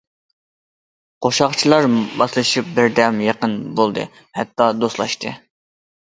قوشاقچىلار 1.25 1.87
ماسلىشىپ 2.21 2.71
بىردەم، 2.79 3.19
يېقىن 3.25 3.53
بولدى 3.81 4.05
ھەتتا 4.39 4.71
دوستلاشتى. 4.79 5.35